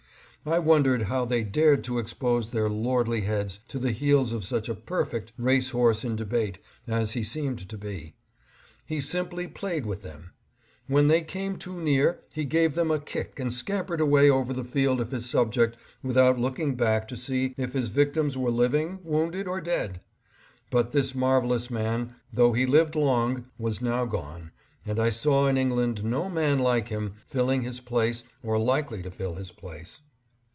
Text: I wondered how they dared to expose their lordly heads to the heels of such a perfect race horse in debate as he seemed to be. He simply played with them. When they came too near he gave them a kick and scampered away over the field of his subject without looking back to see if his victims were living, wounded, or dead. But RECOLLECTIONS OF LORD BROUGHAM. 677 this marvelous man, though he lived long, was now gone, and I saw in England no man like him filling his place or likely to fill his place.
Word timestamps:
I 0.43 0.57
wondered 0.57 1.03
how 1.03 1.25
they 1.25 1.43
dared 1.43 1.83
to 1.83 1.99
expose 1.99 2.49
their 2.49 2.67
lordly 2.67 3.21
heads 3.21 3.59
to 3.67 3.77
the 3.77 3.91
heels 3.91 4.33
of 4.33 4.43
such 4.43 4.69
a 4.69 4.73
perfect 4.73 5.31
race 5.37 5.69
horse 5.69 6.03
in 6.03 6.15
debate 6.15 6.57
as 6.87 7.11
he 7.11 7.23
seemed 7.23 7.69
to 7.69 7.77
be. 7.77 8.15
He 8.87 9.01
simply 9.01 9.45
played 9.47 9.85
with 9.85 10.01
them. 10.01 10.31
When 10.87 11.09
they 11.09 11.21
came 11.21 11.57
too 11.59 11.79
near 11.79 12.21
he 12.33 12.43
gave 12.45 12.73
them 12.73 12.89
a 12.89 12.99
kick 12.99 13.39
and 13.39 13.53
scampered 13.53 14.01
away 14.01 14.31
over 14.31 14.51
the 14.51 14.63
field 14.63 14.99
of 14.99 15.11
his 15.11 15.29
subject 15.29 15.77
without 16.01 16.39
looking 16.39 16.73
back 16.73 17.07
to 17.09 17.17
see 17.17 17.53
if 17.55 17.73
his 17.73 17.89
victims 17.89 18.35
were 18.35 18.49
living, 18.49 18.97
wounded, 19.03 19.47
or 19.47 19.61
dead. 19.61 20.01
But 20.71 20.85
RECOLLECTIONS 20.87 21.11
OF 21.11 21.15
LORD 21.17 21.21
BROUGHAM. 21.21 21.59
677 21.59 22.11
this 22.31 22.33
marvelous 22.33 22.33
man, 22.33 22.33
though 22.33 22.53
he 22.53 22.65
lived 22.65 22.95
long, 22.95 23.45
was 23.59 23.79
now 23.83 24.05
gone, 24.05 24.49
and 24.87 24.99
I 24.99 25.11
saw 25.11 25.45
in 25.45 25.55
England 25.59 26.03
no 26.03 26.27
man 26.31 26.57
like 26.57 26.87
him 26.87 27.13
filling 27.27 27.61
his 27.61 27.79
place 27.79 28.23
or 28.41 28.57
likely 28.57 29.03
to 29.03 29.11
fill 29.11 29.35
his 29.35 29.51
place. 29.51 30.01